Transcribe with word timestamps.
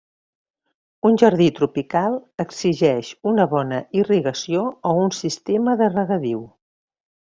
Un 1.09 1.19
jardí 1.23 1.49
tropical 1.59 2.17
exigeix 2.45 3.13
una 3.35 3.47
bona 3.55 3.85
irrigació 4.03 4.67
o 4.95 4.99
un 5.07 5.17
sistema 5.23 5.81
de 5.85 5.95
regadiu. 5.97 6.47